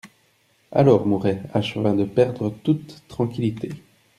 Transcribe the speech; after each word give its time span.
Alors, 0.71 1.05
Mouret 1.05 1.43
acheva 1.53 1.93
de 1.93 2.05
perdre 2.05 2.49
toute 2.63 3.03
tranquillité. 3.07 3.69